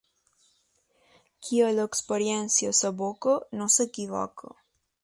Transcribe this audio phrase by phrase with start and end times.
[1.43, 4.57] Qui a l'experiència s'aboca, no s'equivoca.